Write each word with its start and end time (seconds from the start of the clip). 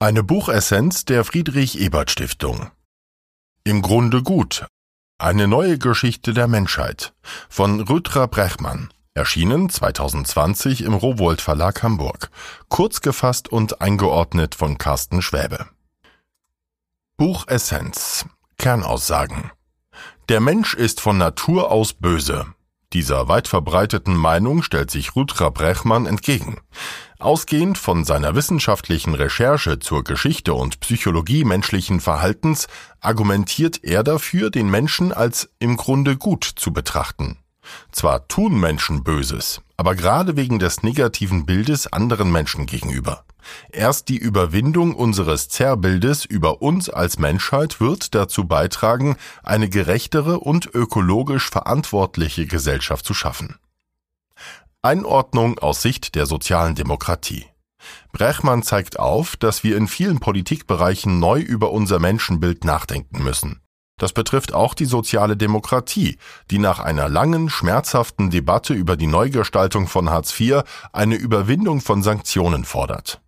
Eine 0.00 0.22
Buchessenz 0.22 1.06
der 1.06 1.24
Friedrich 1.24 1.80
Ebert 1.80 2.12
Stiftung. 2.12 2.70
Im 3.64 3.82
Grunde 3.82 4.22
gut. 4.22 4.64
Eine 5.18 5.48
neue 5.48 5.76
Geschichte 5.76 6.32
der 6.32 6.46
Menschheit 6.46 7.14
von 7.48 7.80
Rüdra 7.80 8.26
Brechmann. 8.26 8.92
Erschienen 9.14 9.68
2020 9.68 10.82
im 10.82 10.94
Rowold 10.94 11.40
Verlag 11.40 11.82
Hamburg. 11.82 12.30
Kurz 12.68 13.00
gefasst 13.00 13.48
und 13.48 13.80
eingeordnet 13.80 14.54
von 14.54 14.78
Carsten 14.78 15.20
Schwäbe. 15.20 15.66
Buchessenz. 17.16 18.24
Kernaussagen. 18.56 19.50
Der 20.28 20.38
Mensch 20.38 20.74
ist 20.74 21.00
von 21.00 21.18
Natur 21.18 21.72
aus 21.72 21.92
böse. 21.92 22.46
Dieser 22.92 23.26
weit 23.26 23.48
verbreiteten 23.48 24.14
Meinung 24.14 24.62
stellt 24.62 24.92
sich 24.92 25.16
Rudra 25.16 25.50
Brechmann 25.50 26.06
entgegen. 26.06 26.58
Ausgehend 27.20 27.78
von 27.78 28.04
seiner 28.04 28.36
wissenschaftlichen 28.36 29.14
Recherche 29.14 29.80
zur 29.80 30.04
Geschichte 30.04 30.54
und 30.54 30.78
Psychologie 30.78 31.42
menschlichen 31.42 31.98
Verhaltens 31.98 32.68
argumentiert 33.00 33.80
er 33.82 34.04
dafür, 34.04 34.50
den 34.50 34.70
Menschen 34.70 35.12
als 35.12 35.50
im 35.58 35.76
Grunde 35.76 36.16
gut 36.16 36.44
zu 36.44 36.72
betrachten. 36.72 37.38
Zwar 37.90 38.28
tun 38.28 38.60
Menschen 38.60 39.02
Böses, 39.02 39.62
aber 39.76 39.96
gerade 39.96 40.36
wegen 40.36 40.60
des 40.60 40.84
negativen 40.84 41.44
Bildes 41.44 41.92
anderen 41.92 42.30
Menschen 42.30 42.66
gegenüber. 42.66 43.24
Erst 43.72 44.08
die 44.08 44.18
Überwindung 44.18 44.94
unseres 44.94 45.48
Zerrbildes 45.48 46.24
über 46.24 46.62
uns 46.62 46.88
als 46.88 47.18
Menschheit 47.18 47.80
wird 47.80 48.14
dazu 48.14 48.44
beitragen, 48.46 49.16
eine 49.42 49.68
gerechtere 49.68 50.38
und 50.38 50.72
ökologisch 50.72 51.50
verantwortliche 51.50 52.46
Gesellschaft 52.46 53.04
zu 53.04 53.12
schaffen. 53.12 53.56
Einordnung 54.88 55.58
aus 55.58 55.82
Sicht 55.82 56.14
der 56.14 56.24
sozialen 56.24 56.74
Demokratie. 56.74 57.44
Brechmann 58.10 58.62
zeigt 58.62 58.98
auf, 58.98 59.36
dass 59.36 59.62
wir 59.62 59.76
in 59.76 59.86
vielen 59.86 60.18
Politikbereichen 60.18 61.18
neu 61.18 61.40
über 61.40 61.72
unser 61.72 61.98
Menschenbild 61.98 62.64
nachdenken 62.64 63.22
müssen. 63.22 63.60
Das 63.98 64.14
betrifft 64.14 64.54
auch 64.54 64.72
die 64.72 64.86
soziale 64.86 65.36
Demokratie, 65.36 66.16
die 66.50 66.58
nach 66.58 66.78
einer 66.78 67.10
langen, 67.10 67.50
schmerzhaften 67.50 68.30
Debatte 68.30 68.72
über 68.72 68.96
die 68.96 69.08
Neugestaltung 69.08 69.88
von 69.88 70.08
Hartz 70.08 70.40
IV 70.40 70.62
eine 70.94 71.16
Überwindung 71.16 71.82
von 71.82 72.02
Sanktionen 72.02 72.64
fordert. 72.64 73.20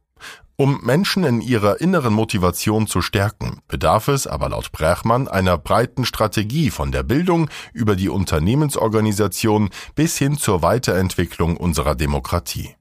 Um 0.61 0.79
Menschen 0.83 1.25
in 1.25 1.41
ihrer 1.41 1.81
inneren 1.81 2.13
Motivation 2.13 2.87
zu 2.87 3.01
stärken, 3.01 3.63
bedarf 3.67 4.09
es 4.09 4.27
aber 4.27 4.51
laut 4.51 4.73
Brechmann 4.73 5.27
einer 5.27 5.57
breiten 5.57 6.05
Strategie 6.05 6.69
von 6.69 6.93
der 6.93 7.03
Bildung 7.03 7.49
über 7.73 7.97
die 7.97 8.11
Unternehmensorganisation 8.11 9.71
bis 9.95 10.19
hin 10.19 10.37
zur 10.37 10.61
Weiterentwicklung 10.61 11.57
unserer 11.57 11.95
Demokratie. 11.95 12.75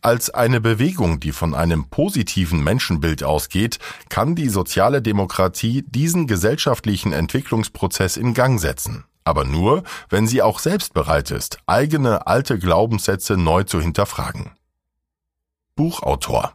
Als 0.00 0.30
eine 0.30 0.60
Bewegung, 0.60 1.18
die 1.18 1.32
von 1.32 1.56
einem 1.56 1.90
positiven 1.90 2.62
Menschenbild 2.62 3.24
ausgeht, 3.24 3.80
kann 4.08 4.36
die 4.36 4.48
soziale 4.48 5.02
Demokratie 5.02 5.82
diesen 5.88 6.28
gesellschaftlichen 6.28 7.12
Entwicklungsprozess 7.12 8.16
in 8.16 8.34
Gang 8.34 8.60
setzen. 8.60 9.06
Aber 9.24 9.44
nur, 9.44 9.82
wenn 10.08 10.28
sie 10.28 10.40
auch 10.40 10.60
selbst 10.60 10.94
bereit 10.94 11.32
ist, 11.32 11.58
eigene 11.66 12.28
alte 12.28 12.60
Glaubenssätze 12.60 13.36
neu 13.36 13.64
zu 13.64 13.80
hinterfragen. 13.80 14.52
Buchautor 15.74 16.54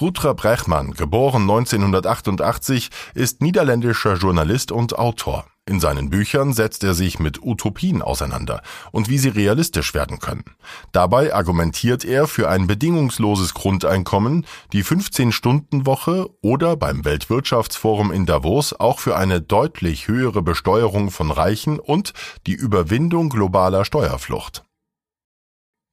Rudra 0.00 0.32
Brechmann, 0.32 0.92
geboren 0.92 1.42
1988, 1.42 2.90
ist 3.14 3.42
niederländischer 3.42 4.14
Journalist 4.14 4.72
und 4.72 4.98
Autor. 4.98 5.44
In 5.64 5.78
seinen 5.78 6.10
Büchern 6.10 6.52
setzt 6.52 6.82
er 6.82 6.94
sich 6.94 7.20
mit 7.20 7.40
Utopien 7.42 8.02
auseinander 8.02 8.62
und 8.90 9.08
wie 9.08 9.18
sie 9.18 9.28
realistisch 9.28 9.94
werden 9.94 10.18
können. 10.18 10.44
Dabei 10.90 11.34
argumentiert 11.34 12.04
er 12.04 12.26
für 12.26 12.48
ein 12.48 12.66
bedingungsloses 12.66 13.54
Grundeinkommen, 13.54 14.44
die 14.72 14.82
15-Stunden-Woche 14.82 16.28
oder 16.40 16.76
beim 16.76 17.04
Weltwirtschaftsforum 17.04 18.10
in 18.10 18.26
Davos 18.26 18.72
auch 18.72 18.98
für 18.98 19.16
eine 19.16 19.40
deutlich 19.40 20.08
höhere 20.08 20.42
Besteuerung 20.42 21.12
von 21.12 21.30
Reichen 21.30 21.78
und 21.78 22.12
die 22.48 22.54
Überwindung 22.54 23.28
globaler 23.28 23.84
Steuerflucht. 23.84 24.64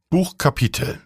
Buchkapitel 0.09 1.00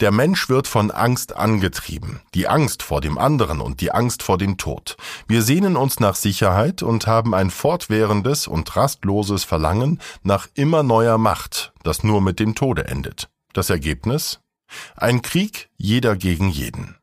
der 0.00 0.12
Mensch 0.12 0.48
wird 0.48 0.66
von 0.66 0.90
Angst 0.90 1.34
angetrieben, 1.36 2.20
die 2.34 2.46
Angst 2.46 2.82
vor 2.82 3.00
dem 3.00 3.18
anderen 3.18 3.60
und 3.60 3.80
die 3.80 3.90
Angst 3.90 4.22
vor 4.22 4.38
dem 4.38 4.56
Tod. 4.56 4.96
Wir 5.26 5.42
sehnen 5.42 5.76
uns 5.76 5.98
nach 5.98 6.14
Sicherheit 6.14 6.82
und 6.82 7.06
haben 7.06 7.34
ein 7.34 7.50
fortwährendes 7.50 8.46
und 8.46 8.76
rastloses 8.76 9.44
Verlangen 9.44 10.00
nach 10.22 10.46
immer 10.54 10.82
neuer 10.82 11.18
Macht, 11.18 11.72
das 11.82 12.04
nur 12.04 12.20
mit 12.20 12.38
dem 12.38 12.54
Tode 12.54 12.86
endet. 12.86 13.28
Das 13.52 13.70
Ergebnis? 13.70 14.40
Ein 14.96 15.22
Krieg 15.22 15.68
jeder 15.76 16.14
gegen 16.14 16.48
jeden. 16.48 16.96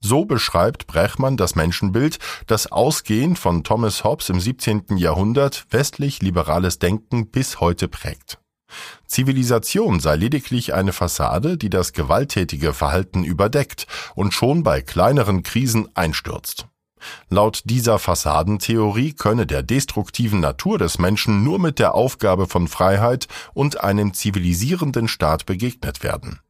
So 0.00 0.24
beschreibt 0.24 0.86
Brechmann 0.86 1.36
das 1.36 1.54
Menschenbild, 1.54 2.18
das 2.46 2.70
ausgehend 2.70 3.38
von 3.38 3.64
Thomas 3.64 4.04
Hobbes 4.04 4.28
im 4.28 4.40
17. 4.40 4.98
Jahrhundert 4.98 5.66
westlich 5.70 6.20
liberales 6.20 6.78
Denken 6.78 7.30
bis 7.30 7.60
heute 7.60 7.88
prägt. 7.88 8.38
Zivilisation 9.06 10.00
sei 10.00 10.16
lediglich 10.16 10.74
eine 10.74 10.92
Fassade, 10.92 11.56
die 11.56 11.70
das 11.70 11.92
gewalttätige 11.92 12.72
Verhalten 12.72 13.24
überdeckt 13.24 13.86
und 14.14 14.34
schon 14.34 14.62
bei 14.62 14.82
kleineren 14.82 15.42
Krisen 15.42 15.88
einstürzt. 15.94 16.66
Laut 17.28 17.62
dieser 17.64 17.98
Fassadentheorie 17.98 19.12
könne 19.12 19.46
der 19.46 19.62
destruktiven 19.62 20.40
Natur 20.40 20.78
des 20.78 20.98
Menschen 20.98 21.44
nur 21.44 21.58
mit 21.58 21.78
der 21.78 21.94
Aufgabe 21.94 22.46
von 22.46 22.68
Freiheit 22.68 23.28
und 23.54 23.80
einem 23.80 24.14
zivilisierenden 24.14 25.06
Staat 25.08 25.46
begegnet 25.46 26.02
werden. 26.02 26.40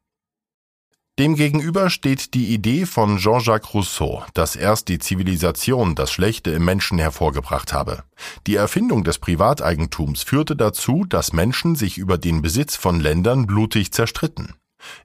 Demgegenüber 1.18 1.88
steht 1.88 2.34
die 2.34 2.52
Idee 2.52 2.84
von 2.84 3.16
Jean-Jacques 3.16 3.72
Rousseau, 3.72 4.22
dass 4.34 4.54
erst 4.54 4.88
die 4.88 4.98
Zivilisation 4.98 5.94
das 5.94 6.12
Schlechte 6.12 6.50
im 6.50 6.66
Menschen 6.66 6.98
hervorgebracht 6.98 7.72
habe. 7.72 8.04
Die 8.46 8.56
Erfindung 8.56 9.02
des 9.02 9.18
Privateigentums 9.18 10.22
führte 10.22 10.56
dazu, 10.56 11.06
dass 11.08 11.32
Menschen 11.32 11.74
sich 11.74 11.96
über 11.96 12.18
den 12.18 12.42
Besitz 12.42 12.76
von 12.76 13.00
Ländern 13.00 13.46
blutig 13.46 13.92
zerstritten. 13.92 14.56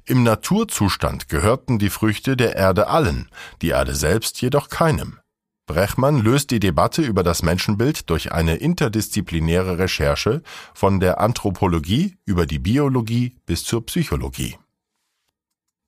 Im 0.03 0.23
Naturzustand 0.23 1.29
gehörten 1.29 1.79
die 1.79 1.89
Früchte 1.89 2.35
der 2.35 2.57
Erde 2.57 2.87
allen, 2.87 3.29
die 3.61 3.69
Erde 3.69 3.95
selbst 3.95 4.41
jedoch 4.41 4.67
keinem. 4.67 5.19
Brechmann 5.65 6.19
löst 6.19 6.51
die 6.51 6.59
Debatte 6.59 7.03
über 7.03 7.23
das 7.23 7.41
Menschenbild 7.41 8.09
durch 8.09 8.33
eine 8.33 8.55
interdisziplinäre 8.55 9.77
Recherche 9.77 10.41
von 10.73 10.99
der 10.99 11.21
Anthropologie 11.21 12.17
über 12.25 12.45
die 12.45 12.59
Biologie 12.59 13.37
bis 13.45 13.63
zur 13.63 13.85
Psychologie. 13.85 14.57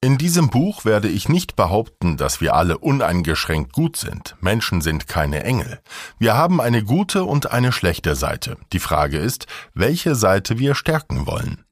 In 0.03 0.17
diesem 0.17 0.49
Buch 0.49 0.83
werde 0.83 1.07
ich 1.07 1.29
nicht 1.29 1.55
behaupten, 1.55 2.17
dass 2.17 2.41
wir 2.41 2.55
alle 2.55 2.77
uneingeschränkt 2.77 3.71
gut 3.71 3.95
sind. 3.95 4.35
Menschen 4.41 4.81
sind 4.81 5.07
keine 5.07 5.45
Engel. 5.45 5.79
Wir 6.19 6.33
haben 6.33 6.59
eine 6.59 6.83
gute 6.83 7.23
und 7.23 7.53
eine 7.53 7.71
schlechte 7.71 8.17
Seite. 8.17 8.57
Die 8.73 8.79
Frage 8.79 9.17
ist, 9.17 9.47
welche 9.73 10.15
Seite 10.15 10.59
wir 10.59 10.75
stärken 10.75 11.25
wollen. 11.25 11.63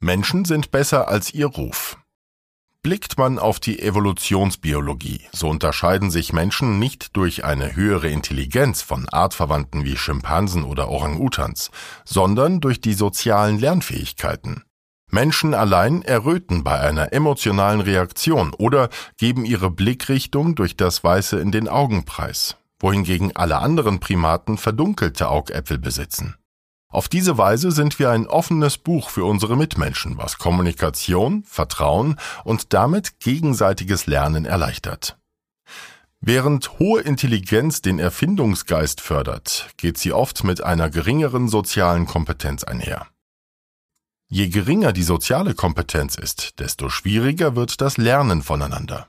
Menschen 0.00 0.44
sind 0.44 0.72
besser 0.72 1.06
als 1.06 1.32
ihr 1.32 1.46
Ruf. 1.46 1.96
Blickt 2.82 3.18
man 3.18 3.38
auf 3.38 3.60
die 3.60 3.78
Evolutionsbiologie, 3.78 5.20
so 5.30 5.48
unterscheiden 5.50 6.10
sich 6.10 6.32
Menschen 6.32 6.80
nicht 6.80 7.16
durch 7.16 7.44
eine 7.44 7.76
höhere 7.76 8.08
Intelligenz 8.08 8.82
von 8.82 9.08
Artverwandten 9.08 9.84
wie 9.84 9.96
Schimpansen 9.96 10.64
oder 10.64 10.88
Orang-Utans, 10.88 11.70
sondern 12.04 12.60
durch 12.60 12.80
die 12.80 12.94
sozialen 12.94 13.60
Lernfähigkeiten. 13.60 14.64
Menschen 15.14 15.54
allein 15.54 16.02
erröten 16.02 16.64
bei 16.64 16.80
einer 16.80 17.12
emotionalen 17.12 17.80
Reaktion 17.80 18.52
oder 18.52 18.90
geben 19.16 19.44
ihre 19.44 19.70
Blickrichtung 19.70 20.56
durch 20.56 20.76
das 20.76 21.04
Weiße 21.04 21.38
in 21.38 21.52
den 21.52 21.68
Augen 21.68 22.04
preis, 22.04 22.56
wohingegen 22.80 23.34
alle 23.34 23.58
anderen 23.58 24.00
Primaten 24.00 24.58
verdunkelte 24.58 25.28
Augäpfel 25.28 25.78
besitzen. 25.78 26.34
Auf 26.88 27.08
diese 27.08 27.38
Weise 27.38 27.70
sind 27.70 27.98
wir 28.00 28.10
ein 28.10 28.26
offenes 28.26 28.76
Buch 28.76 29.08
für 29.08 29.24
unsere 29.24 29.56
Mitmenschen, 29.56 30.18
was 30.18 30.38
Kommunikation, 30.38 31.44
Vertrauen 31.44 32.16
und 32.42 32.72
damit 32.72 33.20
gegenseitiges 33.20 34.06
Lernen 34.06 34.44
erleichtert. 34.44 35.16
Während 36.20 36.78
hohe 36.80 37.00
Intelligenz 37.02 37.82
den 37.82 38.00
Erfindungsgeist 38.00 39.00
fördert, 39.00 39.68
geht 39.76 39.96
sie 39.96 40.12
oft 40.12 40.42
mit 40.42 40.62
einer 40.62 40.90
geringeren 40.90 41.48
sozialen 41.48 42.06
Kompetenz 42.06 42.64
einher. 42.64 43.06
Je 44.34 44.48
geringer 44.48 44.92
die 44.92 45.04
soziale 45.04 45.54
Kompetenz 45.54 46.16
ist, 46.16 46.58
desto 46.58 46.88
schwieriger 46.88 47.54
wird 47.54 47.80
das 47.80 47.98
Lernen 47.98 48.42
voneinander. 48.42 49.06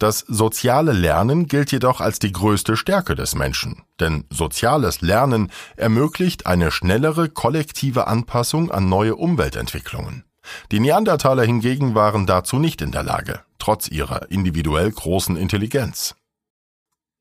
Das 0.00 0.18
soziale 0.26 0.90
Lernen 0.90 1.46
gilt 1.46 1.70
jedoch 1.70 2.00
als 2.00 2.18
die 2.18 2.32
größte 2.32 2.76
Stärke 2.76 3.14
des 3.14 3.36
Menschen, 3.36 3.84
denn 4.00 4.24
soziales 4.30 5.00
Lernen 5.00 5.52
ermöglicht 5.76 6.46
eine 6.46 6.72
schnellere 6.72 7.28
kollektive 7.28 8.08
Anpassung 8.08 8.72
an 8.72 8.88
neue 8.88 9.14
Umweltentwicklungen. 9.14 10.24
Die 10.72 10.80
Neandertaler 10.80 11.44
hingegen 11.44 11.94
waren 11.94 12.26
dazu 12.26 12.58
nicht 12.58 12.82
in 12.82 12.90
der 12.90 13.04
Lage, 13.04 13.44
trotz 13.60 13.86
ihrer 13.86 14.32
individuell 14.32 14.90
großen 14.90 15.36
Intelligenz. 15.36 16.16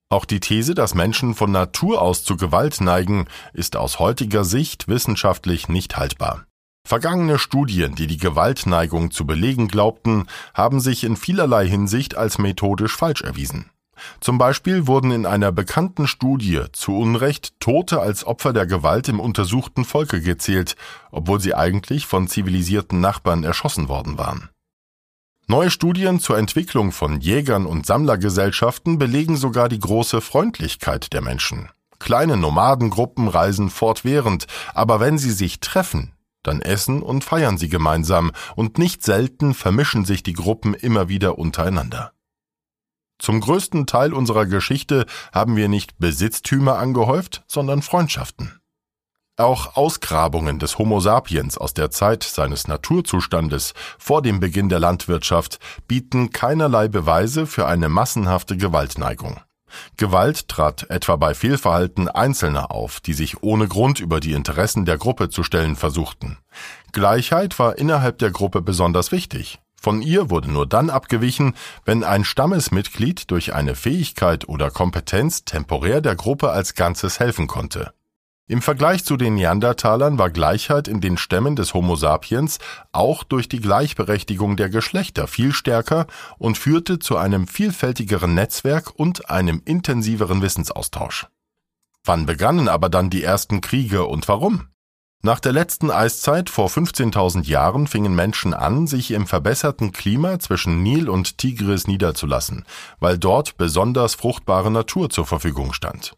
Auch 0.10 0.26
die 0.26 0.40
These, 0.40 0.74
dass 0.74 0.96
Menschen 0.96 1.36
von 1.36 1.52
Natur 1.52 2.02
aus 2.02 2.24
zu 2.24 2.36
Gewalt 2.36 2.82
neigen, 2.82 3.28
ist 3.54 3.76
aus 3.76 4.00
heutiger 4.00 4.44
Sicht 4.44 4.88
wissenschaftlich 4.88 5.70
nicht 5.70 5.98
haltbar. 5.98 6.48
Vergangene 6.86 7.40
Studien, 7.40 7.96
die 7.96 8.08
die 8.08 8.18
Gewaltneigung 8.18 9.10
zu 9.12 9.26
belegen 9.26 9.68
glaubten, 9.68 10.28
haben 10.54 10.80
sich 10.80 11.04
in 11.04 11.16
vielerlei 11.16 11.68
Hinsicht 11.68 12.16
als 12.16 12.38
methodisch 12.38 12.96
falsch 12.96 13.22
erwiesen. 13.22 13.70
Zum 14.20 14.38
Beispiel 14.38 14.86
wurden 14.86 15.12
in 15.12 15.26
einer 15.26 15.52
bekannten 15.52 16.08
Studie 16.08 16.62
zu 16.74 16.98
Unrecht 16.98 17.60
Tote 17.60 18.02
als 18.02 18.26
Opfer 18.26 18.52
der 18.52 18.66
Gewalt 18.66 19.08
im 19.08 19.20
untersuchten 19.20 19.86
Volke 19.86 20.22
gezählt, 20.22 20.76
obwohl 21.12 21.40
sie 21.40 21.56
eigentlich 21.56 22.06
von 22.06 22.28
zivilisierten 22.28 23.00
Nachbarn 23.00 23.44
erschossen 23.44 23.88
worden 23.88 24.18
waren. 24.18 24.50
Neue 25.48 25.72
Studien 25.72 26.20
zur 26.20 26.38
Entwicklung 26.38 26.92
von 26.92 27.20
Jägern 27.22 27.66
und 27.66 27.86
Sammlergesellschaften 27.86 28.98
belegen 28.98 29.36
sogar 29.36 29.70
die 29.70 29.80
große 29.80 30.22
Freundlichkeit 30.22 31.14
der 31.14 31.22
Menschen. 31.22 31.70
Kleine 32.00 32.38
Nomadengruppen 32.38 33.28
reisen 33.28 33.70
fortwährend, 33.70 34.48
aber 34.74 35.00
wenn 35.00 35.18
sie 35.18 35.32
sich 35.32 35.60
treffen, 35.60 36.14
dann 36.44 36.62
essen 36.62 37.02
und 37.02 37.24
feiern 37.24 37.58
sie 37.58 37.70
gemeinsam, 37.70 38.32
und 38.56 38.78
nicht 38.78 39.04
selten 39.04 39.54
vermischen 39.54 40.06
sich 40.06 40.24
die 40.24 40.34
Gruppen 40.34 40.74
immer 40.74 41.10
wieder 41.10 41.38
untereinander. 41.38 42.14
Zum 43.20 43.40
größten 43.40 43.86
Teil 43.88 44.14
unserer 44.14 44.46
Geschichte 44.46 45.06
haben 45.32 45.56
wir 45.56 45.70
nicht 45.70 45.98
Besitztümer 45.98 46.78
angehäuft, 46.78 47.44
sondern 47.48 47.82
Freundschaften. 47.82 48.60
Auch 49.36 49.78
Ausgrabungen 49.78 50.60
des 50.60 50.78
Homo 50.78 51.00
sapiens 51.00 51.58
aus 51.58 51.74
der 51.74 51.90
Zeit 51.90 52.22
seines 52.22 52.68
Naturzustandes 52.68 53.74
vor 53.98 54.22
dem 54.22 54.40
Beginn 54.40 54.70
der 54.70 54.80
Landwirtschaft 54.80 55.60
bieten 55.88 56.30
keinerlei 56.30 56.88
Beweise 56.88 57.48
für 57.48 57.66
eine 57.66 57.90
massenhafte 57.90 58.58
Gewaltneigung. 58.58 59.40
Gewalt 59.98 60.48
trat 60.48 60.90
etwa 60.90 61.16
bei 61.16 61.34
Fehlverhalten 61.34 62.08
Einzelner 62.08 62.72
auf, 62.72 63.00
die 63.00 63.14
sich 63.14 63.44
ohne 63.44 63.68
Grund 63.68 64.00
über 64.00 64.20
die 64.20 64.34
Interessen 64.34 64.86
der 64.86 64.98
Gruppe 64.98 65.30
zu 65.30 65.44
stellen 65.44 65.76
versuchten. 65.76 66.38
Gleichheit 66.92 67.58
war 67.60 67.78
innerhalb 67.78 68.20
der 68.20 68.32
Gruppe 68.32 68.62
besonders 68.62 69.12
wichtig. 69.12 69.60
Von 69.82 70.02
ihr 70.02 70.30
wurde 70.30 70.50
nur 70.50 70.66
dann 70.66 70.90
abgewichen, 70.90 71.56
wenn 71.84 72.06
ein 72.06 72.24
Stammesmitglied 72.24 73.30
durch 73.32 73.54
eine 73.54 73.76
Fähigkeit 73.76 74.48
oder 74.48 74.72
Kompetenz 74.72 75.44
temporär 75.44 76.00
der 76.00 76.16
Gruppe 76.16 76.52
als 76.52 76.76
Ganzes 76.76 77.20
helfen 77.20 77.48
konnte. 77.48 77.94
Im 78.46 78.62
Vergleich 78.62 79.06
zu 79.06 79.16
den 79.16 79.36
Neandertalern 79.36 80.20
war 80.20 80.30
Gleichheit 80.30 80.90
in 80.90 81.00
den 81.00 81.18
Stämmen 81.18 81.56
des 81.56 81.74
Homo 81.74 81.96
sapiens 81.96 82.60
auch 82.92 83.24
durch 83.24 83.48
die 83.48 83.62
Gleichberechtigung 83.62 84.58
der 84.58 84.70
Geschlechter 84.70 85.28
viel 85.28 85.54
stärker 85.54 86.08
und 86.38 86.58
führte 86.58 87.00
zu 87.00 87.16
einem 87.16 87.48
vielfältigeren 87.48 88.34
Netzwerk 88.34 88.92
und 88.96 89.30
einem 89.30 89.62
intensiveren 89.64 90.42
Wissensaustausch. 90.42 91.28
Wann 92.04 92.26
begannen 92.26 92.68
aber 92.68 92.90
dann 92.90 93.10
die 93.10 93.24
ersten 93.24 93.62
Kriege 93.62 94.06
und 94.06 94.28
warum? 94.28 94.68
Nach 95.26 95.40
der 95.40 95.54
letzten 95.54 95.90
Eiszeit 95.90 96.50
vor 96.50 96.68
15.000 96.68 97.46
Jahren 97.46 97.88
fingen 97.88 98.14
Menschen 98.14 98.54
an, 98.54 98.88
sich 98.88 99.12
im 99.12 99.26
verbesserten 99.26 99.94
Klima 99.94 100.38
zwischen 100.40 100.84
Nil 100.84 101.08
und 101.08 101.38
Tigris 101.38 101.88
niederzulassen, 101.88 102.66
weil 103.00 103.18
dort 103.18 103.56
besonders 103.56 104.16
fruchtbare 104.16 104.70
Natur 104.70 105.10
zur 105.10 105.26
Verfügung 105.26 105.72
stand. 105.72 106.18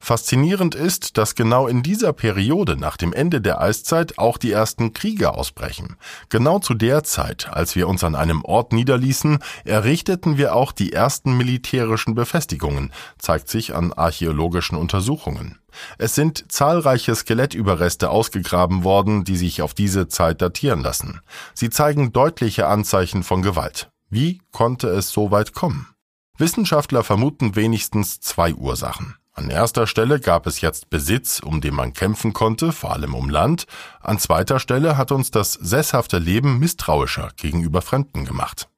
Faszinierend 0.00 0.74
ist, 0.74 1.18
dass 1.18 1.34
genau 1.34 1.66
in 1.66 1.82
dieser 1.82 2.12
Periode 2.12 2.76
nach 2.76 2.96
dem 2.96 3.12
Ende 3.12 3.40
der 3.40 3.60
Eiszeit 3.60 4.18
auch 4.18 4.38
die 4.38 4.52
ersten 4.52 4.92
Kriege 4.92 5.34
ausbrechen. 5.34 5.96
Genau 6.28 6.60
zu 6.60 6.74
der 6.74 7.02
Zeit, 7.02 7.48
als 7.52 7.74
wir 7.74 7.88
uns 7.88 8.04
an 8.04 8.14
einem 8.14 8.44
Ort 8.44 8.72
niederließen, 8.72 9.38
errichteten 9.64 10.38
wir 10.38 10.54
auch 10.54 10.72
die 10.72 10.92
ersten 10.92 11.36
militärischen 11.36 12.14
Befestigungen, 12.14 12.92
zeigt 13.18 13.48
sich 13.48 13.74
an 13.74 13.92
archäologischen 13.92 14.78
Untersuchungen. 14.78 15.58
Es 15.98 16.14
sind 16.14 16.50
zahlreiche 16.50 17.14
Skelettüberreste 17.14 18.08
ausgegraben 18.08 18.84
worden, 18.84 19.24
die 19.24 19.36
sich 19.36 19.62
auf 19.62 19.74
diese 19.74 20.08
Zeit 20.08 20.40
datieren 20.40 20.80
lassen. 20.80 21.20
Sie 21.54 21.70
zeigen 21.70 22.12
deutliche 22.12 22.68
Anzeichen 22.68 23.24
von 23.24 23.42
Gewalt. 23.42 23.90
Wie 24.08 24.40
konnte 24.52 24.88
es 24.88 25.10
so 25.10 25.30
weit 25.30 25.52
kommen? 25.52 25.88
Wissenschaftler 26.38 27.02
vermuten 27.02 27.56
wenigstens 27.56 28.20
zwei 28.20 28.54
Ursachen. 28.54 29.17
An 29.38 29.50
erster 29.50 29.86
Stelle 29.86 30.18
gab 30.18 30.48
es 30.48 30.62
jetzt 30.62 30.90
Besitz, 30.90 31.38
um 31.38 31.60
den 31.60 31.72
man 31.72 31.92
kämpfen 31.92 32.32
konnte, 32.32 32.72
vor 32.72 32.92
allem 32.92 33.14
um 33.14 33.30
Land. 33.30 33.66
An 34.00 34.18
zweiter 34.18 34.58
Stelle 34.58 34.96
hat 34.96 35.12
uns 35.12 35.30
das 35.30 35.52
sesshafte 35.52 36.18
Leben 36.18 36.58
misstrauischer 36.58 37.30
gegenüber 37.36 37.80
Fremden 37.80 38.24
gemacht. 38.24 38.68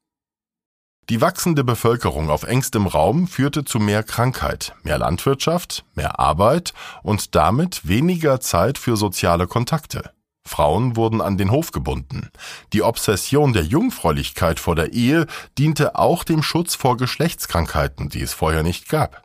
Die 1.08 1.22
wachsende 1.22 1.64
Bevölkerung 1.64 2.28
auf 2.28 2.42
engstem 2.42 2.86
Raum 2.86 3.26
führte 3.26 3.64
zu 3.64 3.78
mehr 3.78 4.02
Krankheit, 4.02 4.74
mehr 4.82 4.98
Landwirtschaft, 4.98 5.86
mehr 5.94 6.20
Arbeit 6.20 6.74
und 7.02 7.34
damit 7.34 7.88
weniger 7.88 8.38
Zeit 8.40 8.76
für 8.76 8.98
soziale 8.98 9.46
Kontakte. 9.46 10.12
Frauen 10.46 10.94
wurden 10.94 11.22
an 11.22 11.38
den 11.38 11.50
Hof 11.50 11.70
gebunden. 11.70 12.28
Die 12.74 12.82
Obsession 12.82 13.54
der 13.54 13.64
Jungfräulichkeit 13.64 14.60
vor 14.60 14.76
der 14.76 14.92
Ehe 14.92 15.26
diente 15.56 15.96
auch 15.96 16.22
dem 16.22 16.42
Schutz 16.42 16.74
vor 16.74 16.98
Geschlechtskrankheiten, 16.98 18.10
die 18.10 18.20
es 18.20 18.34
vorher 18.34 18.62
nicht 18.62 18.90
gab. 18.90 19.22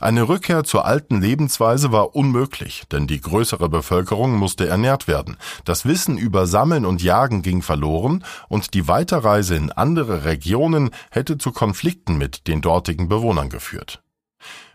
Eine 0.00 0.28
Rückkehr 0.28 0.64
zur 0.64 0.84
alten 0.84 1.20
Lebensweise 1.20 1.92
war 1.92 2.14
unmöglich, 2.16 2.84
denn 2.90 3.06
die 3.06 3.20
größere 3.20 3.68
Bevölkerung 3.68 4.36
musste 4.36 4.66
ernährt 4.66 5.08
werden. 5.08 5.36
Das 5.64 5.84
Wissen 5.84 6.18
über 6.18 6.46
Sammeln 6.46 6.84
und 6.84 7.02
Jagen 7.02 7.42
ging 7.42 7.62
verloren 7.62 8.24
und 8.48 8.74
die 8.74 8.88
Weiterreise 8.88 9.56
in 9.56 9.72
andere 9.72 10.24
Regionen 10.24 10.90
hätte 11.10 11.38
zu 11.38 11.52
Konflikten 11.52 12.18
mit 12.18 12.46
den 12.46 12.60
dortigen 12.60 13.08
Bewohnern 13.08 13.50
geführt. 13.50 14.02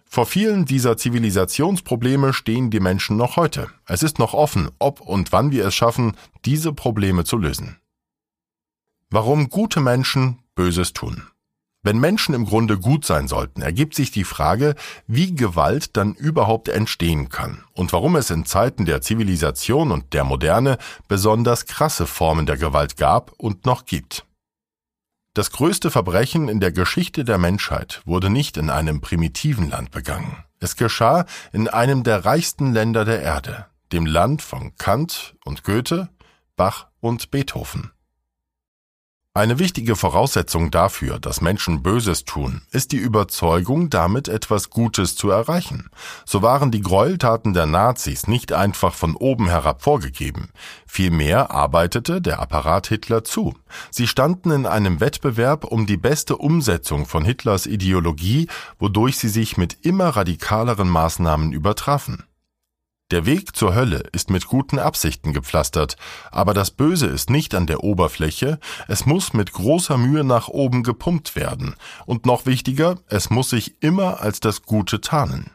Vor 0.05 0.27
vielen 0.27 0.65
dieser 0.65 0.95
Zivilisationsprobleme 0.95 2.33
stehen 2.33 2.69
die 2.69 2.79
Menschen 2.79 3.17
noch 3.17 3.35
heute. 3.35 3.69
Es 3.87 4.03
ist 4.03 4.19
noch 4.19 4.35
offen, 4.35 4.69
ob 4.77 5.01
und 5.01 5.31
wann 5.31 5.51
wir 5.51 5.65
es 5.65 5.73
schaffen, 5.73 6.15
diese 6.45 6.71
Probleme 6.71 7.23
zu 7.23 7.37
lösen. 7.37 7.79
Warum 9.09 9.49
gute 9.49 9.79
Menschen 9.79 10.43
Böses 10.55 10.93
tun. 10.93 11.23
Wenn 11.85 11.99
Menschen 11.99 12.33
im 12.33 12.45
Grunde 12.45 12.79
gut 12.79 13.03
sein 13.05 13.27
sollten, 13.27 13.61
ergibt 13.61 13.93
sich 13.93 14.09
die 14.09 14.23
Frage, 14.23 14.75
wie 15.05 15.35
Gewalt 15.35 15.97
dann 15.97 16.13
überhaupt 16.13 16.69
entstehen 16.69 17.27
kann 17.27 17.65
und 17.73 17.91
warum 17.91 18.15
es 18.15 18.29
in 18.29 18.45
Zeiten 18.45 18.85
der 18.85 19.01
Zivilisation 19.01 19.91
und 19.91 20.13
der 20.13 20.23
Moderne 20.23 20.77
besonders 21.09 21.65
krasse 21.65 22.07
Formen 22.07 22.45
der 22.45 22.55
Gewalt 22.55 22.95
gab 22.95 23.33
und 23.33 23.65
noch 23.65 23.85
gibt. 23.85 24.25
Das 25.33 25.51
größte 25.51 25.91
Verbrechen 25.91 26.47
in 26.47 26.61
der 26.61 26.71
Geschichte 26.71 27.25
der 27.25 27.37
Menschheit 27.37 28.01
wurde 28.05 28.29
nicht 28.29 28.55
in 28.55 28.69
einem 28.69 29.01
primitiven 29.01 29.69
Land 29.69 29.91
begangen. 29.91 30.37
Es 30.59 30.77
geschah 30.77 31.25
in 31.51 31.67
einem 31.67 32.03
der 32.03 32.23
reichsten 32.23 32.71
Länder 32.71 33.03
der 33.03 33.21
Erde, 33.21 33.65
dem 33.91 34.05
Land 34.05 34.41
von 34.41 34.73
Kant 34.77 35.35
und 35.43 35.65
Goethe, 35.65 36.07
Bach 36.55 36.87
und 37.01 37.29
Beethoven. 37.29 37.91
Eine 39.35 39.57
wichtige 39.57 39.95
Voraussetzung 39.95 40.69
dafür, 40.69 41.17
dass 41.17 41.41
Menschen 41.41 41.81
Böses 41.81 42.23
tun, 42.23 42.61
ist 42.69 42.91
die 42.91 42.97
Überzeugung, 42.97 43.89
damit 43.89 44.27
etwas 44.27 44.69
Gutes 44.69 45.15
zu 45.15 45.31
erreichen. 45.31 45.89
So 46.23 46.43
waren 46.43 46.69
die 46.69 46.81
Gräueltaten 46.81 47.55
der 47.55 47.65
Nazis 47.65 48.27
nicht 48.27 48.53
einfach 48.53 48.93
von 48.93 49.15
oben 49.15 49.47
herab 49.47 49.81
vorgegeben. 49.81 50.51
Vielmehr 50.85 51.49
arbeitete 51.49 52.21
der 52.21 52.41
Apparat 52.41 52.85
Hitler 52.85 53.23
zu. 53.23 53.55
Sie 53.89 54.07
standen 54.07 54.51
in 54.51 54.67
einem 54.67 54.99
Wettbewerb 54.99 55.63
um 55.63 55.87
die 55.87 55.97
beste 55.97 56.37
Umsetzung 56.37 57.07
von 57.07 57.25
Hitlers 57.25 57.65
Ideologie, 57.65 58.47
wodurch 58.77 59.17
sie 59.17 59.29
sich 59.29 59.57
mit 59.57 59.83
immer 59.83 60.09
radikaleren 60.09 60.89
Maßnahmen 60.89 61.53
übertrafen. 61.53 62.23
Der 63.13 63.27
Weg 63.27 63.55
zur 63.55 63.75
Hölle 63.75 64.05
ist 64.11 64.31
mit 64.31 64.47
guten 64.47 64.79
Absichten 64.79 65.33
gepflastert, 65.33 65.97
aber 66.31 66.55
das 66.55 66.71
Böse 66.71 67.05
ist 67.05 67.29
nicht 67.29 67.53
an 67.53 67.67
der 67.67 67.83
Oberfläche, 67.83 68.59
es 68.87 69.05
muss 69.05 69.33
mit 69.33 69.53
großer 69.53 69.99
Mühe 69.99 70.23
nach 70.23 70.47
oben 70.47 70.81
gepumpt 70.81 71.35
werden, 71.35 71.75
und 72.07 72.25
noch 72.25 72.47
wichtiger, 72.47 72.97
es 73.09 73.29
muss 73.29 73.51
sich 73.51 73.83
immer 73.83 74.21
als 74.21 74.39
das 74.39 74.63
Gute 74.63 74.99
tarnen. 74.99 75.51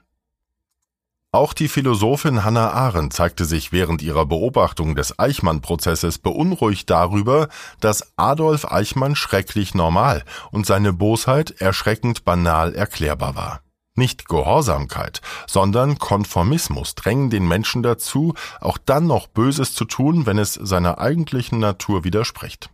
Auch 1.32 1.52
die 1.52 1.66
Philosophin 1.66 2.44
Hannah 2.44 2.70
Arendt 2.70 3.12
zeigte 3.12 3.44
sich 3.44 3.72
während 3.72 4.02
ihrer 4.02 4.24
Beobachtung 4.24 4.94
des 4.94 5.18
Eichmann-Prozesses 5.18 6.20
beunruhigt 6.20 6.88
darüber, 6.88 7.48
dass 7.80 8.12
Adolf 8.16 8.70
Eichmann 8.70 9.16
schrecklich 9.16 9.74
normal 9.74 10.22
und 10.52 10.64
seine 10.64 10.92
Bosheit 10.92 11.60
erschreckend 11.60 12.24
banal 12.24 12.72
erklärbar 12.72 13.34
war. 13.34 13.62
Nicht 13.98 14.28
Gehorsamkeit, 14.28 15.20
sondern 15.48 15.98
Konformismus 15.98 16.94
drängen 16.94 17.30
den 17.30 17.48
Menschen 17.48 17.82
dazu, 17.82 18.34
auch 18.60 18.78
dann 18.78 19.08
noch 19.08 19.26
Böses 19.26 19.74
zu 19.74 19.86
tun, 19.86 20.24
wenn 20.24 20.38
es 20.38 20.54
seiner 20.54 20.98
eigentlichen 20.98 21.58
Natur 21.58 22.04
widerspricht. 22.04 22.70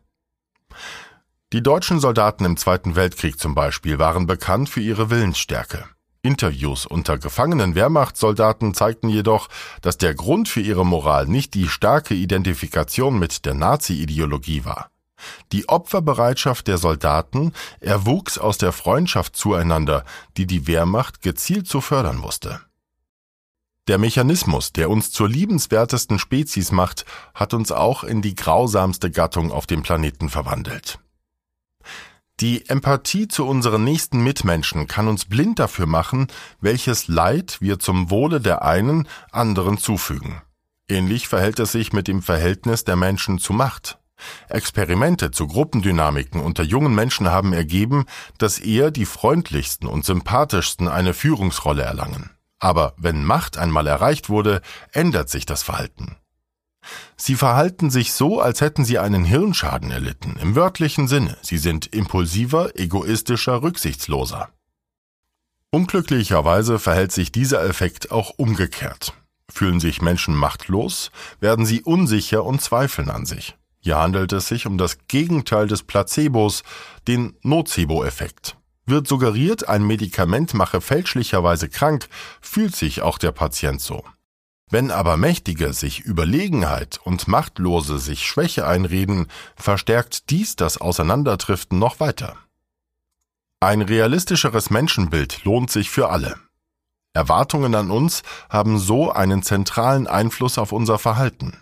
Die 1.55 1.63
deutschen 1.63 1.99
Soldaten 1.99 2.45
im 2.45 2.59
Zweiten 2.59 2.95
Weltkrieg 2.95 3.39
zum 3.39 3.55
Beispiel 3.55 3.99
waren 3.99 4.27
bekannt 4.27 4.69
für 4.69 4.83
ihre 4.83 5.09
Willensstärke. 5.09 5.87
Interviews 6.21 6.85
unter 6.85 7.17
gefangenen 7.17 7.75
Wehrmachtssoldaten 7.75 8.75
zeigten 8.75 9.09
jedoch, 9.09 9.49
dass 9.81 9.97
der 9.97 10.15
Grund 10.15 10.51
für 10.51 10.61
ihre 10.61 10.85
Moral 10.85 11.27
nicht 11.27 11.55
die 11.55 11.69
starke 11.69 12.13
Identifikation 12.13 13.19
mit 13.19 13.47
der 13.47 13.55
Nazi-Ideologie 13.55 14.67
war. 14.67 14.91
Die 15.53 15.69
Opferbereitschaft 15.69 16.67
der 16.67 16.79
Soldaten 16.79 17.53
erwuchs 17.81 18.39
aus 18.39 18.59
der 18.59 18.73
Freundschaft 18.73 19.37
zueinander, 19.37 20.05
die 20.37 20.47
die 20.47 20.67
Wehrmacht 20.67 21.23
gezielt 21.23 21.67
zu 21.69 21.81
fördern 21.81 22.23
wusste. 22.23 22.61
Der 23.87 23.99
Mechanismus, 23.99 24.73
der 24.73 24.89
uns 24.89 25.11
zur 25.11 25.29
liebenswertesten 25.29 26.19
Spezies 26.19 26.73
macht, 26.73 27.05
hat 27.35 27.53
uns 27.53 27.71
auch 27.71 28.03
in 28.03 28.23
die 28.23 28.35
grausamste 28.35 29.11
Gattung 29.11 29.53
auf 29.53 29.67
dem 29.67 29.83
Planeten 29.83 30.31
verwandelt. 30.31 30.99
Die 32.41 32.69
Empathie 32.69 33.29
zu 33.29 33.47
unseren 33.47 33.85
nächsten 33.85 34.25
Mitmenschen 34.25 34.89
kann 34.89 35.07
uns 35.07 35.27
blind 35.27 35.59
dafür 35.59 35.87
machen, 35.87 36.27
welches 36.61 37.07
Leid 37.07 37.59
wir 37.61 37.79
zum 37.79 38.11
Wohle 38.11 38.41
der 38.41 38.63
einen 38.63 39.07
anderen 39.31 39.79
zufügen. 39.79 40.43
Ähnlich 40.89 41.29
verhält 41.29 41.61
es 41.61 41.73
sich 41.73 41.93
mit 41.93 42.09
dem 42.09 42.23
Verhältnis 42.23 42.85
der 42.85 42.97
Menschen 42.97 43.39
zu 43.39 43.53
Macht. 43.53 43.99
Experimente 44.49 45.31
zu 45.31 45.47
Gruppendynamiken 45.47 46.41
unter 46.41 46.63
jungen 46.63 46.95
Menschen 46.95 47.29
haben 47.29 47.53
ergeben, 47.53 48.05
dass 48.39 48.59
eher 48.59 48.91
die 48.91 49.07
freundlichsten 49.07 49.89
und 49.89 50.05
sympathischsten 50.05 50.89
eine 50.89 51.15
Führungsrolle 51.15 51.83
erlangen. 51.83 52.31
Aber 52.59 52.95
wenn 52.97 53.25
Macht 53.25 53.59
einmal 53.59 53.87
erreicht 53.87 54.29
wurde, 54.29 54.63
ändert 54.93 55.29
sich 55.29 55.47
das 55.47 55.63
Verhalten. 55.63 56.17
Sie 57.17 57.35
verhalten 57.35 57.91
sich 57.91 58.13
so, 58.13 58.41
als 58.41 58.61
hätten 58.61 58.85
sie 58.85 58.99
einen 58.99 59.25
Hirnschaden 59.25 59.91
erlitten, 59.91 60.37
im 60.41 60.55
wörtlichen 60.55 61.09
Sinne. 61.09 61.37
Sie 61.43 61.59
sind 61.59 61.87
impulsiver, 61.87 62.79
egoistischer, 62.79 63.63
rücksichtsloser. 63.63 64.51
Unglücklicherweise 65.71 66.79
verhält 66.79 67.13
sich 67.13 67.33
dieser 67.33 67.65
Effekt 67.65 68.11
auch 68.13 68.31
umgekehrt. 68.37 69.15
Fühlen 69.51 69.81
sich 69.81 70.03
Menschen 70.03 70.35
machtlos, 70.35 71.11
werden 71.41 71.67
sie 71.67 71.83
unsicher 71.83 72.45
und 72.45 72.61
zweifeln 72.63 73.11
an 73.11 73.27
sich. 73.27 73.57
Hier 73.85 73.99
handelt 73.99 74.33
es 74.33 74.49
sich 74.49 74.65
um 74.67 74.79
das 74.79 74.97
Gegenteil 75.09 75.67
des 75.67 75.83
Placebos, 75.83 76.63
den 77.07 77.37
Nocebo-Effekt. 77.43 78.57
Wird 78.87 79.07
suggeriert, 79.07 79.69
ein 79.69 79.87
Medikament 79.87 80.55
mache 80.55 80.81
fälschlicherweise 80.81 81.69
krank, 81.69 82.09
fühlt 82.41 82.75
sich 82.75 83.03
auch 83.03 83.19
der 83.19 83.33
Patient 83.33 83.83
so. 83.83 84.03
Wenn 84.71 84.91
aber 84.91 85.19
Mächtige 85.19 85.75
sich 85.75 86.01
Überlegenheit 86.01 86.99
und 87.05 87.29
Machtlose 87.29 87.99
sich 87.99 88.25
Schwäche 88.25 88.67
einreden, 88.67 89.27
verstärkt 89.55 90.31
dies 90.31 90.57
das 90.57 90.79
Auseinanderdriften 90.79 91.79
noch 91.79 92.01
weiter. 92.01 92.39
Ein 93.61 93.83
realistischeres 93.83 94.71
Menschenbild 94.71 95.45
lohnt 95.45 95.71
sich 95.71 95.91
für 95.91 96.09
alle. 96.09 96.37
Erwartungen 97.13 97.75
an 97.75 97.91
uns 97.91 98.23
haben 98.49 98.79
so 98.79 99.13
einen 99.13 99.43
zentralen 99.43 100.07
Einfluss 100.07 100.57
auf 100.57 100.73
unser 100.73 100.99
Verhalten. 100.99 101.59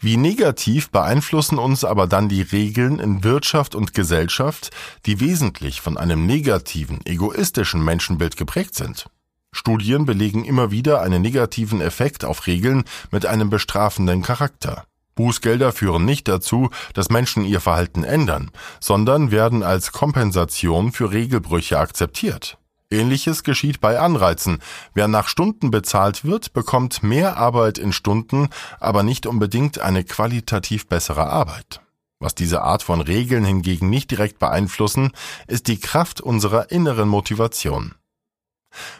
Wie 0.00 0.16
negativ 0.16 0.90
beeinflussen 0.90 1.58
uns 1.58 1.84
aber 1.84 2.06
dann 2.06 2.28
die 2.28 2.42
Regeln 2.42 2.98
in 2.98 3.24
Wirtschaft 3.24 3.74
und 3.74 3.94
Gesellschaft, 3.94 4.70
die 5.06 5.20
wesentlich 5.20 5.80
von 5.80 5.96
einem 5.96 6.26
negativen, 6.26 7.00
egoistischen 7.04 7.84
Menschenbild 7.84 8.36
geprägt 8.36 8.74
sind? 8.74 9.06
Studien 9.52 10.06
belegen 10.06 10.44
immer 10.44 10.70
wieder 10.70 11.02
einen 11.02 11.20
negativen 11.22 11.80
Effekt 11.80 12.24
auf 12.24 12.46
Regeln 12.46 12.84
mit 13.10 13.26
einem 13.26 13.50
bestrafenden 13.50 14.22
Charakter. 14.22 14.84
Bußgelder 15.14 15.72
führen 15.72 16.06
nicht 16.06 16.26
dazu, 16.26 16.70
dass 16.94 17.10
Menschen 17.10 17.44
ihr 17.44 17.60
Verhalten 17.60 18.02
ändern, 18.02 18.50
sondern 18.80 19.30
werden 19.30 19.62
als 19.62 19.92
Kompensation 19.92 20.92
für 20.92 21.12
Regelbrüche 21.12 21.78
akzeptiert. 21.78 22.56
Ähnliches 22.92 23.42
geschieht 23.42 23.80
bei 23.80 23.98
Anreizen. 23.98 24.58
Wer 24.94 25.08
nach 25.08 25.26
Stunden 25.26 25.70
bezahlt 25.70 26.24
wird, 26.24 26.52
bekommt 26.52 27.02
mehr 27.02 27.36
Arbeit 27.36 27.78
in 27.78 27.92
Stunden, 27.92 28.48
aber 28.78 29.02
nicht 29.02 29.26
unbedingt 29.26 29.80
eine 29.80 30.04
qualitativ 30.04 30.86
bessere 30.86 31.26
Arbeit. 31.26 31.80
Was 32.20 32.36
diese 32.36 32.62
Art 32.62 32.84
von 32.84 33.00
Regeln 33.00 33.44
hingegen 33.44 33.90
nicht 33.90 34.10
direkt 34.12 34.38
beeinflussen, 34.38 35.10
ist 35.48 35.66
die 35.66 35.80
Kraft 35.80 36.20
unserer 36.20 36.70
inneren 36.70 37.08
Motivation. 37.08 37.96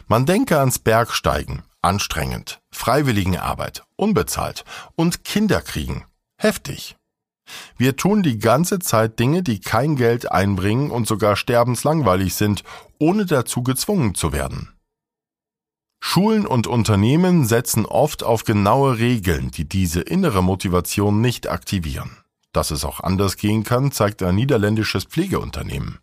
Man 0.07 0.25
denke 0.25 0.59
ans 0.59 0.79
Bergsteigen, 0.79 1.63
anstrengend, 1.81 2.59
Freiwilligenarbeit, 2.71 3.83
unbezahlt 3.95 4.65
und 4.95 5.23
Kinderkriegen, 5.23 6.03
heftig. 6.37 6.97
Wir 7.77 7.95
tun 7.97 8.23
die 8.23 8.39
ganze 8.39 8.79
Zeit 8.79 9.19
Dinge, 9.19 9.43
die 9.43 9.59
kein 9.59 9.95
Geld 9.95 10.31
einbringen 10.31 10.91
und 10.91 11.07
sogar 11.07 11.35
sterbenslangweilig 11.35 12.35
sind, 12.35 12.63
ohne 12.99 13.25
dazu 13.25 13.63
gezwungen 13.63 14.15
zu 14.15 14.31
werden. 14.31 14.69
Schulen 15.99 16.45
und 16.45 16.67
Unternehmen 16.67 17.45
setzen 17.45 17.85
oft 17.85 18.23
auf 18.23 18.43
genaue 18.43 18.97
Regeln, 18.99 19.51
die 19.51 19.67
diese 19.67 20.01
innere 20.01 20.43
Motivation 20.43 21.21
nicht 21.21 21.49
aktivieren. 21.49 22.17
Dass 22.51 22.71
es 22.71 22.85
auch 22.85 22.99
anders 22.99 23.37
gehen 23.37 23.63
kann, 23.63 23.91
zeigt 23.91 24.21
ein 24.23 24.35
niederländisches 24.35 25.05
Pflegeunternehmen. 25.05 25.99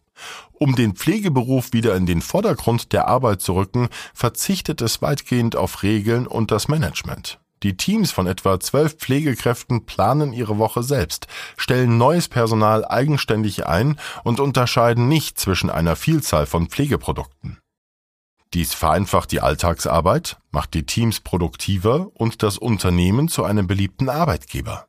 Um 0.52 0.75
den 0.75 0.94
Pflegeberuf 0.94 1.73
wieder 1.73 1.97
in 1.97 2.06
den 2.06 2.20
Vordergrund 2.20 2.92
der 2.92 3.09
Arbeit 3.09 3.40
zu 3.40 3.54
rücken, 3.54 3.88
verzichtet 4.14 4.82
es 4.82 5.00
weitgehend 5.00 5.56
auf 5.56 5.82
Regeln 5.82 6.26
und 6.26 6.50
das 6.50 6.68
Management. 6.68 7.39
Die 7.62 7.76
Teams 7.76 8.11
von 8.11 8.26
etwa 8.26 8.59
zwölf 8.59 8.97
Pflegekräften 8.97 9.85
planen 9.85 10.33
ihre 10.33 10.57
Woche 10.57 10.83
selbst, 10.83 11.26
stellen 11.59 11.99
neues 11.99 12.29
Personal 12.29 12.87
eigenständig 12.87 13.67
ein 13.67 13.99
und 14.25 14.40
unterscheiden 14.40 15.09
nicht 15.09 15.38
zwischen 15.38 15.69
einer 15.69 15.95
Vielzahl 15.95 16.47
von 16.47 16.69
Pflegeprodukten. 16.69 17.59
Dies 18.55 18.75
vereinfacht 18.75 19.31
die 19.31 19.40
Alltagsarbeit, 19.40 20.38
macht 20.50 20.75
die 20.75 20.85
Teams 20.85 21.21
produktiver 21.21 22.09
und 22.14 22.43
das 22.43 22.59
Unternehmen 22.59 23.29
zu 23.29 23.45
einem 23.45 23.67
beliebten 23.67 24.09
Arbeitgeber. 24.09 24.87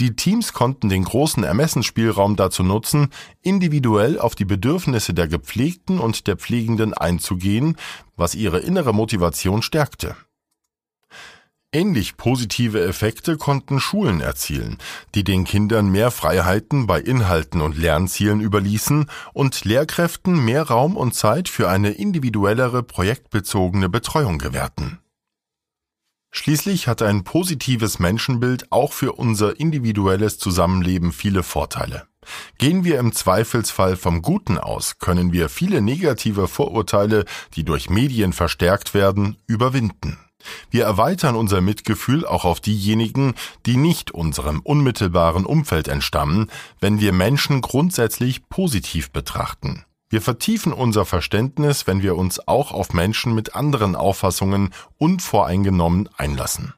Die 0.00 0.16
Teams 0.16 0.52
konnten 0.52 0.88
den 0.88 1.04
großen 1.04 1.44
Ermessensspielraum 1.44 2.36
dazu 2.36 2.62
nutzen, 2.62 3.10
individuell 3.42 4.18
auf 4.18 4.34
die 4.34 4.44
Bedürfnisse 4.44 5.14
der 5.14 5.28
Gepflegten 5.28 6.00
und 6.00 6.26
der 6.26 6.36
Pflegenden 6.36 6.94
einzugehen, 6.94 7.76
was 8.16 8.34
ihre 8.34 8.58
innere 8.60 8.92
Motivation 8.92 9.62
stärkte. 9.62 10.16
Ähnlich 11.74 12.16
positive 12.16 12.86
Effekte 12.86 13.36
konnten 13.36 13.80
Schulen 13.80 14.20
erzielen, 14.20 14.78
die 15.16 15.24
den 15.24 15.42
Kindern 15.42 15.90
mehr 15.90 16.12
Freiheiten 16.12 16.86
bei 16.86 17.00
Inhalten 17.00 17.60
und 17.60 17.76
Lernzielen 17.76 18.40
überließen 18.40 19.10
und 19.32 19.64
Lehrkräften 19.64 20.44
mehr 20.44 20.62
Raum 20.62 20.96
und 20.96 21.16
Zeit 21.16 21.48
für 21.48 21.68
eine 21.68 21.90
individuellere 21.90 22.84
projektbezogene 22.84 23.88
Betreuung 23.88 24.38
gewährten. 24.38 25.00
Schließlich 26.30 26.86
hat 26.86 27.02
ein 27.02 27.24
positives 27.24 27.98
Menschenbild 27.98 28.70
auch 28.70 28.92
für 28.92 29.14
unser 29.14 29.58
individuelles 29.58 30.38
Zusammenleben 30.38 31.10
viele 31.10 31.42
Vorteile. 31.42 32.06
Gehen 32.56 32.84
wir 32.84 33.00
im 33.00 33.12
Zweifelsfall 33.12 33.96
vom 33.96 34.22
Guten 34.22 34.58
aus, 34.58 35.00
können 35.00 35.32
wir 35.32 35.48
viele 35.48 35.82
negative 35.82 36.46
Vorurteile, 36.46 37.24
die 37.56 37.64
durch 37.64 37.90
Medien 37.90 38.32
verstärkt 38.32 38.94
werden, 38.94 39.38
überwinden. 39.48 40.18
Wir 40.70 40.84
erweitern 40.84 41.36
unser 41.36 41.60
Mitgefühl 41.60 42.26
auch 42.26 42.44
auf 42.44 42.60
diejenigen, 42.60 43.34
die 43.66 43.76
nicht 43.76 44.10
unserem 44.10 44.60
unmittelbaren 44.60 45.46
Umfeld 45.46 45.88
entstammen, 45.88 46.50
wenn 46.80 47.00
wir 47.00 47.12
Menschen 47.12 47.60
grundsätzlich 47.60 48.48
positiv 48.48 49.10
betrachten. 49.10 49.84
Wir 50.08 50.22
vertiefen 50.22 50.72
unser 50.72 51.04
Verständnis, 51.04 51.86
wenn 51.86 52.02
wir 52.02 52.16
uns 52.16 52.46
auch 52.46 52.72
auf 52.72 52.92
Menschen 52.92 53.34
mit 53.34 53.56
anderen 53.56 53.96
Auffassungen 53.96 54.70
unvoreingenommen 54.98 56.08
einlassen. 56.16 56.74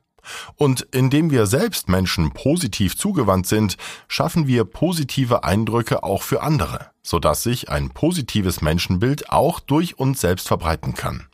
Und 0.57 0.87
indem 0.93 1.31
wir 1.31 1.47
selbst 1.47 1.89
Menschen 1.89 2.33
positiv 2.33 2.97
zugewandt 2.97 3.47
sind, 3.47 3.77
schaffen 4.09 4.47
wir 4.47 4.65
positive 4.65 5.45
Eindrücke 5.45 6.03
auch 6.03 6.23
für 6.23 6.43
andere, 6.43 6.91
sodass 7.03 7.43
sich 7.43 7.69
ein 7.69 7.91
positives 7.91 8.61
Menschenbild 8.61 9.31
auch 9.31 9.61
durch 9.61 9.99
uns 9.99 10.21
selbst 10.21 10.49
verbreiten 10.49 10.95
kann. 10.95 11.29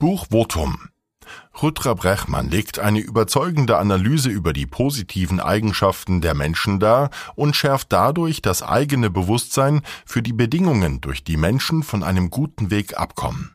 Buch 0.00 0.26
Votum 0.30 0.88
Rüdger 1.62 1.94
Brechmann 1.94 2.50
legt 2.50 2.80
eine 2.80 2.98
überzeugende 2.98 3.78
Analyse 3.78 4.28
über 4.28 4.52
die 4.52 4.66
positiven 4.66 5.38
Eigenschaften 5.38 6.20
der 6.20 6.34
Menschen 6.34 6.80
dar 6.80 7.10
und 7.36 7.54
schärft 7.54 7.92
dadurch 7.92 8.42
das 8.42 8.64
eigene 8.64 9.08
Bewusstsein 9.08 9.82
für 10.04 10.20
die 10.20 10.32
Bedingungen, 10.32 11.00
durch 11.00 11.22
die 11.22 11.36
Menschen 11.36 11.84
von 11.84 12.02
einem 12.02 12.30
guten 12.30 12.70
Weg 12.70 12.98
abkommen. 12.98 13.54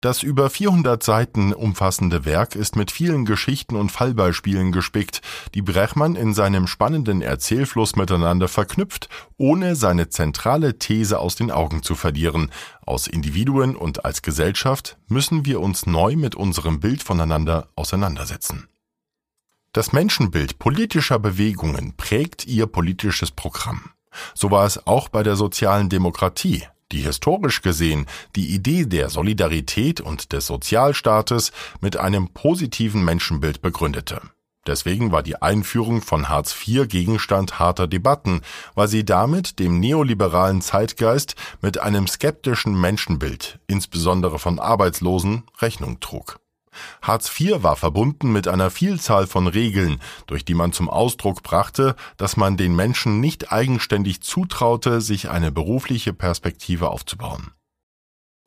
Das 0.00 0.22
über 0.22 0.48
400 0.48 1.02
Seiten 1.02 1.52
umfassende 1.52 2.24
Werk 2.24 2.54
ist 2.54 2.74
mit 2.74 2.90
vielen 2.90 3.26
Geschichten 3.26 3.76
und 3.76 3.92
Fallbeispielen 3.92 4.72
gespickt, 4.72 5.20
die 5.52 5.60
Brechmann 5.60 6.16
in 6.16 6.32
seinem 6.32 6.66
spannenden 6.66 7.20
Erzählfluss 7.20 7.96
miteinander 7.96 8.48
verknüpft, 8.48 9.10
ohne 9.36 9.76
seine 9.76 10.08
zentrale 10.08 10.78
These 10.78 11.18
aus 11.18 11.34
den 11.34 11.50
Augen 11.50 11.82
zu 11.82 11.94
verlieren. 11.94 12.50
Aus 12.86 13.08
Individuen 13.08 13.76
und 13.76 14.06
als 14.06 14.22
Gesellschaft 14.22 14.96
müssen 15.08 15.44
wir 15.44 15.60
uns 15.60 15.84
neu 15.84 16.16
mit 16.16 16.34
unserem 16.34 16.80
Bild 16.80 17.02
voneinander 17.02 17.68
auseinandersetzen. 17.76 18.68
Das 19.72 19.92
Menschenbild 19.92 20.58
politischer 20.58 21.18
Bewegungen 21.18 21.94
prägt 21.98 22.46
ihr 22.46 22.66
politisches 22.66 23.32
Programm. 23.32 23.90
So 24.34 24.50
war 24.50 24.64
es 24.64 24.86
auch 24.86 25.10
bei 25.10 25.22
der 25.22 25.36
sozialen 25.36 25.90
Demokratie, 25.90 26.64
die 26.92 27.02
historisch 27.02 27.62
gesehen 27.62 28.06
die 28.36 28.54
Idee 28.54 28.86
der 28.86 29.10
Solidarität 29.10 30.00
und 30.00 30.32
des 30.32 30.46
Sozialstaates 30.46 31.52
mit 31.80 31.96
einem 31.96 32.28
positiven 32.28 33.04
Menschenbild 33.04 33.62
begründete. 33.62 34.20
Deswegen 34.66 35.10
war 35.10 35.22
die 35.22 35.40
Einführung 35.40 36.02
von 36.02 36.28
Hartz 36.28 36.54
IV 36.66 36.86
Gegenstand 36.86 37.58
harter 37.58 37.86
Debatten, 37.86 38.42
weil 38.74 38.88
sie 38.88 39.04
damit 39.04 39.58
dem 39.58 39.80
neoliberalen 39.80 40.60
Zeitgeist 40.60 41.34
mit 41.62 41.78
einem 41.78 42.06
skeptischen 42.06 42.78
Menschenbild, 42.78 43.58
insbesondere 43.66 44.38
von 44.38 44.58
Arbeitslosen, 44.58 45.44
Rechnung 45.60 46.00
trug. 46.00 46.40
Hartz 47.02 47.30
IV 47.38 47.62
war 47.62 47.76
verbunden 47.76 48.32
mit 48.32 48.48
einer 48.48 48.70
Vielzahl 48.70 49.26
von 49.26 49.46
Regeln, 49.46 50.00
durch 50.26 50.44
die 50.44 50.54
man 50.54 50.72
zum 50.72 50.88
Ausdruck 50.88 51.42
brachte, 51.42 51.96
dass 52.16 52.36
man 52.36 52.56
den 52.56 52.76
Menschen 52.76 53.20
nicht 53.20 53.52
eigenständig 53.52 54.20
zutraute, 54.22 55.00
sich 55.00 55.30
eine 55.30 55.50
berufliche 55.50 56.12
Perspektive 56.12 56.90
aufzubauen. 56.90 57.52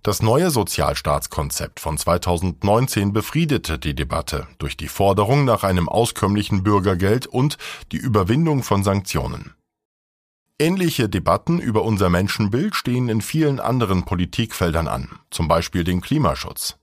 Das 0.04 0.22
neue 0.22 0.52
Sozialstaatskonzept 0.52 1.80
von 1.80 1.98
2019 1.98 3.14
befriedete 3.14 3.80
die 3.80 3.96
Debatte 3.96 4.48
durch 4.58 4.76
die 4.76 4.90
Forderung 4.90 5.46
nach 5.46 5.64
einem 5.64 5.88
auskömmlichen 5.88 6.62
Bürgergeld 6.62 7.26
und 7.26 7.58
die 7.94 7.98
Überwindung 7.98 8.64
von 8.64 8.84
Sanktionen. 8.84 9.54
Ähnliche 10.60 11.08
Debatten 11.08 11.60
über 11.60 11.84
unser 11.84 12.10
Menschenbild 12.10 12.76
stehen 12.76 13.08
in 13.08 13.22
vielen 13.22 13.62
anderen 13.62 14.04
Politikfeldern 14.04 14.90
an, 14.90 15.10
zum 15.30 15.48
Beispiel 15.48 15.86
den 15.86 16.02
Klimaschutz. 16.02 16.78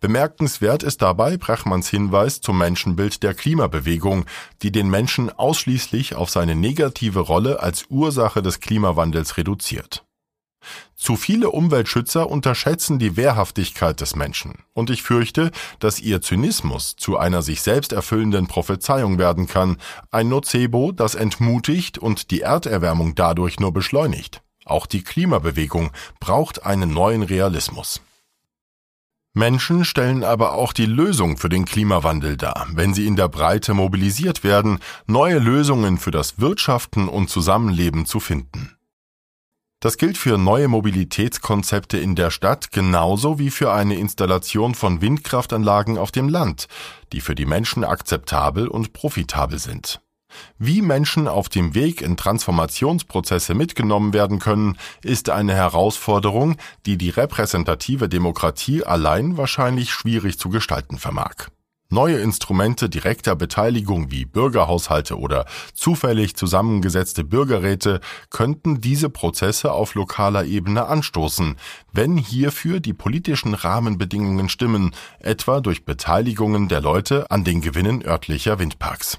Bemerkenswert 0.00 0.82
ist 0.82 1.02
dabei 1.02 1.36
Brachmanns 1.36 1.88
Hinweis 1.88 2.40
zum 2.40 2.58
Menschenbild 2.58 3.22
der 3.22 3.34
Klimabewegung, 3.34 4.26
die 4.62 4.72
den 4.72 4.90
Menschen 4.90 5.30
ausschließlich 5.30 6.14
auf 6.14 6.30
seine 6.30 6.54
negative 6.54 7.20
Rolle 7.20 7.60
als 7.60 7.86
Ursache 7.88 8.42
des 8.42 8.60
Klimawandels 8.60 9.36
reduziert. 9.36 10.04
Zu 10.94 11.16
viele 11.16 11.50
Umweltschützer 11.50 12.30
unterschätzen 12.30 12.98
die 13.00 13.16
Wehrhaftigkeit 13.16 14.00
des 14.00 14.14
Menschen, 14.14 14.62
und 14.72 14.90
ich 14.90 15.02
fürchte, 15.02 15.50
dass 15.80 15.98
ihr 15.98 16.22
Zynismus 16.22 16.94
zu 16.96 17.18
einer 17.18 17.42
sich 17.42 17.62
selbst 17.62 17.92
erfüllenden 17.92 18.46
Prophezeiung 18.46 19.18
werden 19.18 19.48
kann, 19.48 19.78
ein 20.12 20.28
Nocebo, 20.28 20.92
das 20.92 21.16
entmutigt 21.16 21.98
und 21.98 22.30
die 22.30 22.42
Erderwärmung 22.42 23.16
dadurch 23.16 23.58
nur 23.58 23.72
beschleunigt. 23.72 24.42
Auch 24.64 24.86
die 24.86 25.02
Klimabewegung 25.02 25.90
braucht 26.20 26.64
einen 26.64 26.94
neuen 26.94 27.24
Realismus. 27.24 28.00
Menschen 29.34 29.86
stellen 29.86 30.24
aber 30.24 30.52
auch 30.52 30.74
die 30.74 30.86
Lösung 30.86 31.38
für 31.38 31.48
den 31.48 31.64
Klimawandel 31.64 32.36
dar, 32.36 32.66
wenn 32.72 32.92
sie 32.92 33.06
in 33.06 33.16
der 33.16 33.28
Breite 33.28 33.72
mobilisiert 33.72 34.44
werden, 34.44 34.78
neue 35.06 35.38
Lösungen 35.38 35.96
für 35.96 36.10
das 36.10 36.38
Wirtschaften 36.38 37.08
und 37.08 37.30
Zusammenleben 37.30 38.04
zu 38.04 38.20
finden. 38.20 38.76
Das 39.80 39.96
gilt 39.96 40.18
für 40.18 40.38
neue 40.38 40.68
Mobilitätskonzepte 40.68 41.98
in 41.98 42.14
der 42.14 42.30
Stadt 42.30 42.70
genauso 42.70 43.38
wie 43.38 43.50
für 43.50 43.72
eine 43.72 43.96
Installation 43.96 44.74
von 44.74 45.00
Windkraftanlagen 45.00 45.98
auf 45.98 46.12
dem 46.12 46.28
Land, 46.28 46.68
die 47.12 47.20
für 47.20 47.34
die 47.34 47.46
Menschen 47.46 47.84
akzeptabel 47.84 48.68
und 48.68 48.92
profitabel 48.92 49.58
sind. 49.58 50.00
Wie 50.58 50.82
Menschen 50.82 51.28
auf 51.28 51.48
dem 51.48 51.74
Weg 51.74 52.02
in 52.02 52.16
Transformationsprozesse 52.16 53.54
mitgenommen 53.54 54.12
werden 54.12 54.38
können, 54.38 54.76
ist 55.02 55.30
eine 55.30 55.54
Herausforderung, 55.54 56.56
die 56.86 56.96
die 56.96 57.10
repräsentative 57.10 58.08
Demokratie 58.08 58.84
allein 58.84 59.36
wahrscheinlich 59.36 59.90
schwierig 59.92 60.38
zu 60.38 60.48
gestalten 60.48 60.98
vermag. 60.98 61.48
Neue 61.92 62.20
Instrumente 62.20 62.88
direkter 62.88 63.36
Beteiligung 63.36 64.10
wie 64.10 64.24
Bürgerhaushalte 64.24 65.18
oder 65.18 65.44
zufällig 65.74 66.34
zusammengesetzte 66.36 67.22
Bürgerräte 67.22 68.00
könnten 68.30 68.80
diese 68.80 69.10
Prozesse 69.10 69.72
auf 69.72 69.94
lokaler 69.94 70.46
Ebene 70.46 70.86
anstoßen, 70.86 71.56
wenn 71.92 72.16
hierfür 72.16 72.80
die 72.80 72.94
politischen 72.94 73.52
Rahmenbedingungen 73.52 74.48
stimmen, 74.48 74.94
etwa 75.18 75.60
durch 75.60 75.84
Beteiligungen 75.84 76.68
der 76.68 76.80
Leute 76.80 77.30
an 77.30 77.44
den 77.44 77.60
Gewinnen 77.60 78.02
örtlicher 78.02 78.58
Windparks. 78.58 79.18